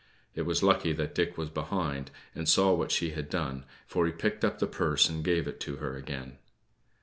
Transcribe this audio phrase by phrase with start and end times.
[0.33, 4.11] It was lucky that Dick was behind, and saw what she had done, for he
[4.11, 6.39] picked up the purse and gave it to her again.